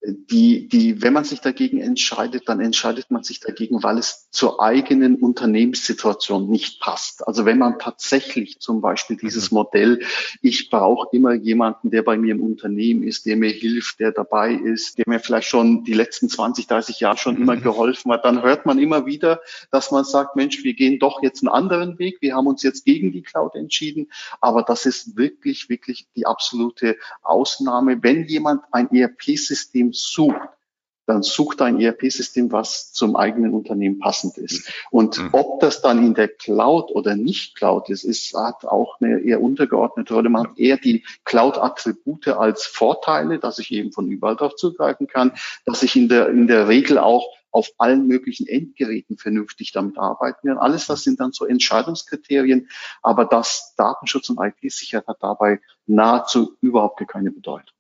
die, 0.02 0.66
die, 0.66 1.02
wenn 1.02 1.12
man 1.12 1.24
sich 1.24 1.40
dagegen 1.40 1.78
entscheidet, 1.80 2.48
dann 2.48 2.60
entscheidet 2.60 3.10
man 3.10 3.22
sich 3.22 3.40
dagegen, 3.40 3.82
weil 3.82 3.98
es 3.98 4.30
zur 4.30 4.62
eigenen 4.62 5.16
Unternehmenssituation 5.16 6.48
nicht 6.48 6.80
passt. 6.80 7.26
Also 7.28 7.44
wenn 7.44 7.58
man 7.58 7.78
tatsächlich 7.78 8.60
zum 8.60 8.80
Beispiel 8.80 9.18
dieses 9.18 9.50
mhm. 9.50 9.56
Modell, 9.56 10.00
ich 10.40 10.70
brauche 10.70 11.14
immer 11.14 11.34
jemanden, 11.34 11.90
der 11.90 12.02
bei 12.02 12.16
mir 12.16 12.34
im 12.34 12.40
Unternehmen 12.40 13.02
ist, 13.02 13.26
der 13.26 13.36
mir 13.36 13.50
hilft, 13.50 14.00
der 14.00 14.12
dabei 14.12 14.54
ist, 14.54 14.96
der 14.96 15.04
mir 15.06 15.20
vielleicht 15.20 15.48
schon 15.48 15.84
die 15.84 15.92
letzten 15.92 16.30
20, 16.30 16.66
30 16.66 17.00
Jahre 17.00 17.18
schon 17.18 17.36
immer 17.36 17.56
mhm. 17.56 17.62
geholfen 17.62 18.10
hat, 18.10 18.24
dann 18.24 18.42
hört 18.42 18.64
man 18.64 18.78
immer 18.78 19.04
wieder, 19.04 19.40
dass 19.70 19.90
man 19.90 20.04
sagt, 20.04 20.34
Mensch, 20.34 20.64
wir 20.64 20.74
gehen 20.74 20.98
doch 20.98 21.22
jetzt 21.22 21.42
einen 21.42 21.52
anderen 21.52 21.98
Weg. 21.98 22.18
Wir 22.22 22.36
haben 22.36 22.46
uns 22.46 22.62
jetzt 22.62 22.86
gegen 22.86 23.12
die 23.12 23.22
Cloud 23.22 23.54
entschieden. 23.54 24.10
Aber 24.40 24.62
das 24.62 24.86
ist 24.86 25.18
wirklich, 25.18 25.68
wirklich 25.68 26.06
die 26.16 26.24
absolute 26.24 26.96
Ausnahme. 27.22 28.02
Wenn 28.02 28.26
jemand 28.26 28.62
ein 28.72 28.90
ERP-System 28.90 29.89
sucht, 29.92 30.40
dann 31.10 31.22
sucht 31.24 31.60
ein 31.60 31.80
ERP-System, 31.80 32.52
was 32.52 32.92
zum 32.92 33.16
eigenen 33.16 33.52
Unternehmen 33.52 33.98
passend 33.98 34.38
ist. 34.38 34.72
Und 34.92 35.18
mhm. 35.18 35.30
ob 35.32 35.58
das 35.58 35.82
dann 35.82 36.04
in 36.04 36.14
der 36.14 36.28
Cloud 36.28 36.92
oder 36.92 37.16
nicht 37.16 37.56
Cloud 37.56 37.90
ist, 37.90 38.04
ist 38.04 38.32
hat 38.34 38.64
auch 38.64 39.00
eine 39.00 39.18
eher 39.18 39.42
untergeordnete 39.42 40.14
Rolle. 40.14 40.28
Man 40.28 40.48
hat 40.48 40.58
eher 40.58 40.76
die 40.76 41.04
Cloud-Attribute 41.24 42.28
als 42.28 42.64
Vorteile, 42.64 43.40
dass 43.40 43.58
ich 43.58 43.72
eben 43.72 43.90
von 43.90 44.08
überall 44.08 44.36
darauf 44.36 44.54
zugreifen 44.54 45.08
kann, 45.08 45.32
dass 45.64 45.82
ich 45.82 45.96
in 45.96 46.08
der, 46.08 46.28
in 46.28 46.46
der 46.46 46.68
Regel 46.68 46.98
auch 46.98 47.26
auf 47.50 47.70
allen 47.78 48.06
möglichen 48.06 48.46
Endgeräten 48.46 49.18
vernünftig 49.18 49.72
damit 49.72 49.98
arbeiten 49.98 50.46
kann. 50.46 50.58
Alles 50.58 50.86
das 50.86 51.02
sind 51.02 51.18
dann 51.18 51.32
so 51.32 51.44
Entscheidungskriterien, 51.44 52.68
aber 53.02 53.24
das 53.24 53.74
Datenschutz 53.76 54.30
und 54.30 54.38
IT-Sicherheit 54.38 55.08
hat 55.08 55.18
dabei 55.20 55.60
nahezu 55.86 56.56
überhaupt 56.60 57.04
keine 57.08 57.32
Bedeutung. 57.32 57.74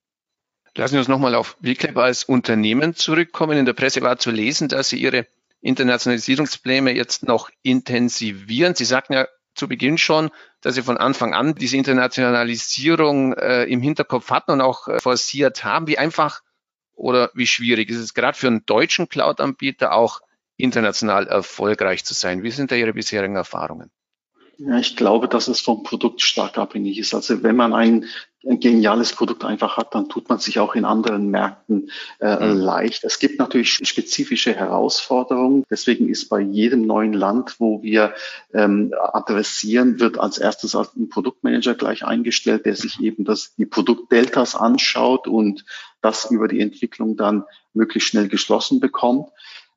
Lassen 0.80 0.94
Sie 0.94 0.98
uns 1.00 1.08
nochmal 1.08 1.34
auf 1.34 1.58
WeClap 1.60 1.98
als 1.98 2.24
Unternehmen 2.24 2.94
zurückkommen. 2.94 3.58
In 3.58 3.66
der 3.66 3.74
Presse 3.74 4.00
war 4.00 4.16
zu 4.16 4.30
lesen, 4.30 4.70
dass 4.70 4.88
Sie 4.88 4.96
Ihre 4.96 5.26
Internationalisierungspläne 5.60 6.92
jetzt 6.92 7.22
noch 7.22 7.50
intensivieren. 7.60 8.74
Sie 8.74 8.86
sagten 8.86 9.12
ja 9.12 9.28
zu 9.54 9.68
Beginn 9.68 9.98
schon, 9.98 10.30
dass 10.62 10.76
Sie 10.76 10.82
von 10.82 10.96
Anfang 10.96 11.34
an 11.34 11.54
diese 11.54 11.76
Internationalisierung 11.76 13.34
äh, 13.34 13.64
im 13.64 13.82
Hinterkopf 13.82 14.30
hatten 14.30 14.52
und 14.52 14.62
auch 14.62 14.88
äh, 14.88 15.00
forciert 15.00 15.64
haben. 15.64 15.86
Wie 15.86 15.98
einfach 15.98 16.40
oder 16.94 17.30
wie 17.34 17.46
schwierig 17.46 17.90
ist 17.90 17.98
es 17.98 18.14
gerade 18.14 18.38
für 18.38 18.46
einen 18.46 18.64
deutschen 18.64 19.06
Cloud-Anbieter 19.06 19.92
auch 19.92 20.22
international 20.56 21.26
erfolgreich 21.26 22.06
zu 22.06 22.14
sein? 22.14 22.42
Wie 22.42 22.52
sind 22.52 22.70
da 22.70 22.76
Ihre 22.76 22.94
bisherigen 22.94 23.36
Erfahrungen? 23.36 23.90
Ja, 24.56 24.78
ich 24.78 24.96
glaube, 24.96 25.28
dass 25.28 25.48
es 25.48 25.60
vom 25.60 25.82
Produkt 25.82 26.20
stark 26.20 26.58
abhängig 26.58 26.98
ist. 26.98 27.14
Also 27.14 27.42
wenn 27.42 27.56
man 27.56 27.74
ein, 27.74 28.06
ein 28.48 28.58
geniales 28.58 29.12
Produkt 29.12 29.44
einfach 29.44 29.76
hat, 29.76 29.94
dann 29.94 30.08
tut 30.08 30.28
man 30.28 30.38
sich 30.38 30.58
auch 30.58 30.74
in 30.74 30.84
anderen 30.84 31.28
Märkten 31.30 31.90
äh, 32.20 32.36
mhm. 32.36 32.58
leicht. 32.58 33.04
Es 33.04 33.18
gibt 33.18 33.38
natürlich 33.38 33.74
spezifische 33.82 34.54
Herausforderungen. 34.54 35.64
Deswegen 35.68 36.08
ist 36.08 36.28
bei 36.28 36.40
jedem 36.40 36.82
neuen 36.82 37.12
Land, 37.12 37.56
wo 37.58 37.82
wir 37.82 38.14
ähm, 38.54 38.94
adressieren, 38.98 40.00
wird 40.00 40.18
als 40.18 40.38
erstes 40.38 40.74
ein 40.74 41.08
Produktmanager 41.10 41.74
gleich 41.74 42.04
eingestellt, 42.04 42.64
der 42.64 42.76
sich 42.76 43.00
eben 43.00 43.24
das, 43.24 43.54
die 43.56 43.66
Produktdeltas 43.66 44.54
anschaut 44.54 45.28
und 45.28 45.64
das 46.00 46.30
über 46.30 46.48
die 46.48 46.60
Entwicklung 46.60 47.16
dann 47.16 47.44
möglichst 47.74 48.08
schnell 48.08 48.28
geschlossen 48.28 48.80
bekommt. 48.80 49.28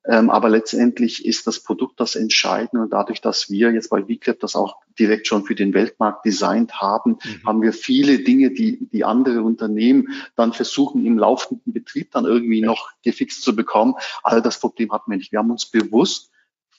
Ähm, 0.06 0.28
aber 0.28 0.50
letztendlich 0.50 1.24
ist 1.24 1.46
das 1.46 1.60
Produkt 1.60 1.98
das 1.98 2.14
Entscheidende 2.14 2.84
und 2.84 2.92
dadurch, 2.92 3.22
dass 3.22 3.50
wir 3.50 3.72
jetzt 3.72 3.88
bei 3.88 4.02
VClip 4.02 4.38
das 4.40 4.54
auch 4.54 4.76
direkt 4.98 5.26
schon 5.26 5.44
für 5.44 5.54
den 5.54 5.72
Weltmarkt 5.72 6.26
designt 6.26 6.80
haben, 6.80 7.12
mhm. 7.12 7.46
haben 7.46 7.62
wir 7.62 7.72
viele 7.72 8.18
Dinge, 8.18 8.50
die, 8.50 8.86
die 8.92 9.04
andere 9.04 9.42
Unternehmen 9.42 10.08
dann 10.36 10.52
versuchen, 10.52 11.06
im 11.06 11.18
laufenden 11.18 11.72
Betrieb 11.72 12.10
dann 12.10 12.26
irgendwie 12.26 12.60
ja. 12.60 12.66
noch 12.66 12.90
gefixt 13.02 13.42
zu 13.42 13.56
bekommen. 13.56 13.94
All 14.22 14.42
das 14.42 14.60
Problem 14.60 14.92
hatten 14.92 15.10
wir 15.10 15.16
nicht. 15.16 15.32
Wir 15.32 15.38
haben 15.38 15.50
uns 15.50 15.66
bewusst 15.66 16.30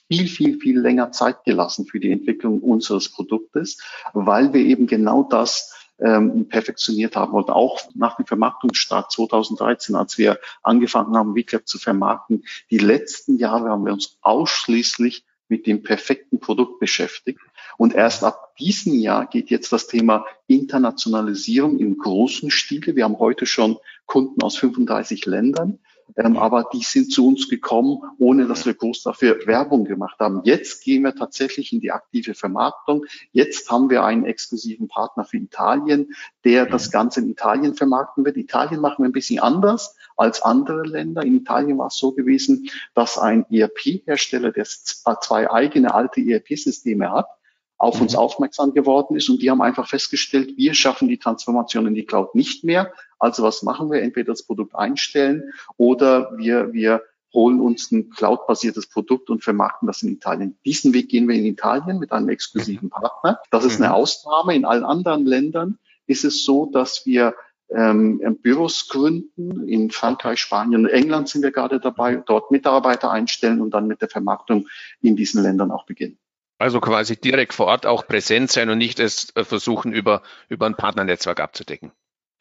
viel, 0.08 0.28
viel, 0.28 0.60
viel 0.60 0.78
länger 0.78 1.10
Zeit 1.10 1.42
gelassen 1.44 1.86
für 1.86 1.98
die 1.98 2.12
Entwicklung 2.12 2.60
unseres 2.60 3.08
Produktes, 3.08 3.78
weil 4.12 4.52
wir 4.52 4.60
eben 4.60 4.86
genau 4.86 5.24
das 5.24 5.74
ähm, 5.98 6.48
perfektioniert 6.48 7.16
haben 7.16 7.32
und 7.32 7.50
auch 7.50 7.80
nach 7.94 8.16
dem 8.16 8.26
Vermarktungsstart 8.26 9.10
2013, 9.12 9.94
als 9.94 10.18
wir 10.18 10.38
angefangen 10.62 11.16
haben, 11.16 11.34
WeClap 11.34 11.66
zu 11.66 11.78
vermarkten, 11.78 12.44
die 12.70 12.78
letzten 12.78 13.38
Jahre 13.38 13.70
haben 13.70 13.84
wir 13.84 13.92
uns 13.92 14.18
ausschließlich 14.22 15.24
mit 15.48 15.66
dem 15.66 15.82
perfekten 15.82 16.40
Produkt 16.40 16.80
beschäftigt. 16.80 17.40
Und 17.78 17.94
erst 17.94 18.24
ab 18.24 18.56
diesem 18.56 18.94
Jahr 18.94 19.26
geht 19.26 19.50
jetzt 19.50 19.72
das 19.72 19.86
Thema 19.86 20.24
Internationalisierung 20.46 21.78
im 21.78 21.98
großen 21.98 22.50
Stile. 22.50 22.96
Wir 22.96 23.04
haben 23.04 23.18
heute 23.18 23.46
schon 23.46 23.78
Kunden 24.06 24.42
aus 24.42 24.56
35 24.56 25.26
Ländern. 25.26 25.78
Ähm, 26.16 26.36
aber 26.36 26.68
die 26.72 26.82
sind 26.82 27.12
zu 27.12 27.26
uns 27.26 27.48
gekommen, 27.48 28.02
ohne 28.18 28.46
dass 28.46 28.64
wir 28.64 28.74
groß 28.74 29.02
dafür 29.02 29.38
Werbung 29.46 29.84
gemacht 29.84 30.18
haben. 30.20 30.40
Jetzt 30.44 30.84
gehen 30.84 31.02
wir 31.02 31.14
tatsächlich 31.14 31.72
in 31.72 31.80
die 31.80 31.90
aktive 31.90 32.34
Vermarktung. 32.34 33.06
Jetzt 33.32 33.70
haben 33.70 33.90
wir 33.90 34.04
einen 34.04 34.24
exklusiven 34.24 34.88
Partner 34.88 35.24
für 35.24 35.38
Italien, 35.38 36.14
der 36.44 36.66
das 36.66 36.90
Ganze 36.90 37.20
in 37.20 37.30
Italien 37.30 37.74
vermarkten 37.74 38.24
wird. 38.24 38.36
Italien 38.36 38.80
machen 38.80 39.02
wir 39.02 39.08
ein 39.08 39.12
bisschen 39.12 39.40
anders 39.40 39.96
als 40.16 40.42
andere 40.42 40.82
Länder. 40.84 41.22
In 41.22 41.36
Italien 41.36 41.78
war 41.78 41.88
es 41.88 41.96
so 41.96 42.12
gewesen, 42.12 42.70
dass 42.94 43.18
ein 43.18 43.44
ERP-Hersteller, 43.50 44.52
der 44.52 44.64
zwei 44.64 45.50
eigene 45.50 45.92
alte 45.92 46.20
ERP-Systeme 46.20 47.10
hat, 47.10 47.26
auf 47.78 48.00
uns 48.00 48.12
mhm. 48.12 48.18
aufmerksam 48.18 48.72
geworden 48.72 49.16
ist 49.16 49.28
und 49.28 49.42
die 49.42 49.50
haben 49.50 49.60
einfach 49.60 49.88
festgestellt, 49.88 50.56
wir 50.56 50.74
schaffen 50.74 51.08
die 51.08 51.18
Transformation 51.18 51.86
in 51.86 51.94
die 51.94 52.06
Cloud 52.06 52.34
nicht 52.34 52.64
mehr. 52.64 52.92
Also 53.18 53.42
was 53.42 53.62
machen 53.62 53.90
wir? 53.90 54.02
Entweder 54.02 54.32
das 54.32 54.42
Produkt 54.44 54.74
einstellen 54.74 55.52
oder 55.76 56.36
wir, 56.36 56.72
wir 56.72 57.02
holen 57.32 57.60
uns 57.60 57.92
ein 57.92 58.10
cloud-basiertes 58.10 58.88
Produkt 58.88 59.30
und 59.30 59.44
vermarkten 59.44 59.86
das 59.86 60.02
in 60.02 60.12
Italien. 60.12 60.58
Diesen 60.64 60.94
Weg 60.94 61.08
gehen 61.08 61.28
wir 61.28 61.36
in 61.36 61.44
Italien 61.44 61.98
mit 61.98 62.12
einem 62.12 62.28
exklusiven 62.28 62.88
Partner. 62.90 63.40
Das 63.50 63.64
ist 63.64 63.76
eine 63.76 63.88
mhm. 63.88 63.94
Ausnahme. 63.94 64.54
In 64.54 64.64
allen 64.64 64.84
anderen 64.84 65.26
Ländern 65.26 65.78
ist 66.06 66.24
es 66.24 66.44
so, 66.44 66.66
dass 66.66 67.04
wir 67.04 67.34
ähm, 67.68 68.38
Büros 68.42 68.88
gründen. 68.88 69.68
In 69.68 69.90
Frankreich, 69.90 70.40
Spanien, 70.40 70.86
England 70.86 71.28
sind 71.28 71.42
wir 71.42 71.50
gerade 71.50 71.80
dabei, 71.80 72.16
dort 72.16 72.50
Mitarbeiter 72.50 73.10
einstellen 73.10 73.60
und 73.60 73.70
dann 73.72 73.86
mit 73.86 74.00
der 74.00 74.08
Vermarktung 74.08 74.68
in 75.02 75.16
diesen 75.16 75.42
Ländern 75.42 75.70
auch 75.70 75.84
beginnen. 75.84 76.18
Also 76.58 76.80
quasi 76.80 77.16
direkt 77.16 77.52
vor 77.52 77.66
Ort 77.66 77.84
auch 77.84 78.06
präsent 78.06 78.50
sein 78.50 78.70
und 78.70 78.78
nicht 78.78 78.98
es 78.98 79.34
äh, 79.36 79.44
versuchen, 79.44 79.92
über, 79.92 80.22
über 80.48 80.66
ein 80.66 80.74
Partnernetzwerk 80.74 81.40
abzudecken. 81.40 81.92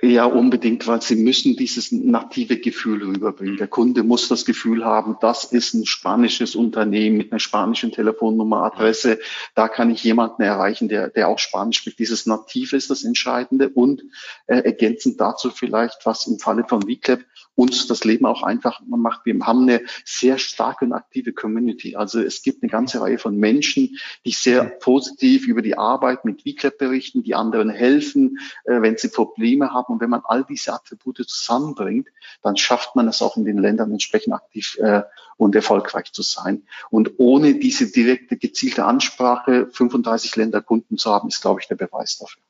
Ja, 0.01 0.25
unbedingt, 0.25 0.87
weil 0.87 1.01
sie 1.01 1.15
müssen 1.15 1.55
dieses 1.55 1.93
native 1.93 2.57
Gefühl 2.57 3.01
rüberbringen. 3.01 3.55
Der 3.55 3.69
Kunde 3.69 4.03
muss 4.03 4.27
das 4.27 4.43
Gefühl 4.43 4.83
haben, 4.83 5.15
das 5.21 5.45
ist 5.45 5.73
ein 5.73 5.85
spanisches 5.85 6.53
Unternehmen 6.53 7.15
mit 7.15 7.31
einer 7.31 7.39
spanischen 7.39 7.93
Telefonnummer, 7.93 8.63
Adresse. 8.63 9.19
Da 9.55 9.69
kann 9.69 9.89
ich 9.89 10.03
jemanden 10.03 10.41
erreichen, 10.41 10.89
der, 10.89 11.09
der 11.11 11.29
auch 11.29 11.39
Spanisch 11.39 11.77
spricht. 11.77 11.99
Dieses 11.99 12.25
Native 12.25 12.75
ist 12.75 12.89
das 12.89 13.05
Entscheidende 13.05 13.69
und 13.69 14.03
äh, 14.47 14.57
ergänzend 14.57 15.21
dazu 15.21 15.49
vielleicht, 15.49 16.05
was 16.05 16.27
im 16.27 16.39
Falle 16.39 16.65
von 16.67 16.81
VClap 16.81 17.21
uns 17.55 17.87
das 17.87 18.03
Leben 18.03 18.25
auch 18.25 18.43
einfach 18.43 18.81
macht. 18.85 19.25
Wir 19.25 19.39
haben 19.39 19.61
eine 19.61 19.81
sehr 20.03 20.37
starke 20.37 20.85
und 20.85 20.91
aktive 20.93 21.31
Community. 21.31 21.95
Also 21.95 22.19
es 22.19 22.41
gibt 22.41 22.61
eine 22.61 22.69
ganze 22.69 22.99
Reihe 22.99 23.17
von 23.17 23.37
Menschen, 23.37 23.97
die 24.25 24.31
sehr 24.31 24.65
positiv 24.65 25.47
über 25.47 25.61
die 25.61 25.77
Arbeit 25.77 26.25
mit 26.25 26.41
VClap 26.41 26.77
berichten, 26.77 27.23
die 27.23 27.33
anderen 27.33 27.69
helfen, 27.69 28.39
äh, 28.65 28.81
wenn 28.81 28.97
sie 28.97 29.07
Probleme 29.07 29.71
haben 29.71 29.84
haben. 29.85 29.93
Und 29.95 30.01
wenn 30.01 30.09
man 30.09 30.21
all 30.25 30.43
diese 30.43 30.73
Attribute 30.73 31.17
zusammenbringt, 31.27 32.09
dann 32.41 32.57
schafft 32.57 32.95
man 32.95 33.07
es 33.07 33.21
auch 33.21 33.37
in 33.37 33.45
den 33.45 33.57
Ländern 33.57 33.91
entsprechend 33.91 34.33
aktiv 34.33 34.77
äh, 34.79 35.03
und 35.37 35.55
erfolgreich 35.55 36.11
zu 36.11 36.21
sein. 36.21 36.63
Und 36.89 37.13
ohne 37.17 37.55
diese 37.55 37.91
direkte, 37.91 38.37
gezielte 38.37 38.85
Ansprache, 38.85 39.67
35 39.71 40.35
Länder 40.35 40.61
Kunden 40.61 40.97
zu 40.97 41.11
haben, 41.11 41.29
ist, 41.29 41.41
glaube 41.41 41.61
ich, 41.61 41.67
der 41.67 41.75
Beweis 41.75 42.17
dafür. 42.17 42.41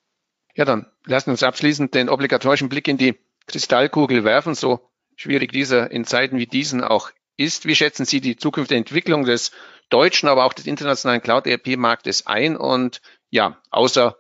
Ja, 0.55 0.65
dann 0.65 0.85
lassen 1.05 1.27
wir 1.27 1.33
uns 1.33 1.43
abschließend 1.43 1.93
den 1.93 2.09
obligatorischen 2.09 2.69
Blick 2.69 2.87
in 2.87 2.97
die 2.97 3.15
Kristallkugel 3.47 4.23
werfen, 4.23 4.55
so 4.55 4.89
schwierig 5.15 5.51
dieser 5.51 5.91
in 5.91 6.05
Zeiten 6.05 6.37
wie 6.37 6.47
diesen 6.47 6.83
auch 6.83 7.11
ist. 7.37 7.65
Wie 7.65 7.75
schätzen 7.75 8.05
Sie 8.05 8.21
die 8.21 8.37
zukünftige 8.37 8.77
Entwicklung 8.77 9.25
des 9.25 9.51
deutschen, 9.89 10.29
aber 10.29 10.45
auch 10.45 10.53
des 10.53 10.67
internationalen 10.67 11.21
Cloud-ERP-Marktes 11.21 12.27
ein? 12.27 12.55
Und 12.55 13.01
ja, 13.29 13.61
außer 13.69 14.17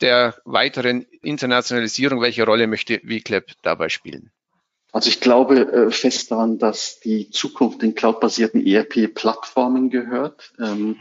der 0.00 0.36
weiteren 0.44 1.06
Internationalisierung, 1.22 2.20
welche 2.20 2.44
Rolle 2.44 2.66
möchte 2.66 3.00
VClap 3.00 3.46
dabei 3.62 3.88
spielen? 3.88 4.30
Also 4.92 5.10
ich 5.10 5.20
glaube 5.20 5.60
äh, 5.60 5.90
fest 5.90 6.30
daran, 6.30 6.58
dass 6.58 7.00
die 7.00 7.28
Zukunft 7.30 7.82
den 7.82 7.94
cloudbasierten 7.94 8.66
ERP-Plattformen 8.66 9.90
gehört, 9.90 10.52
ähm, 10.58 10.96